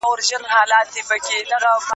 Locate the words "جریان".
0.29-0.85